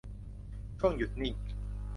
[0.79, 1.35] ช่วงหยุดนิ่ง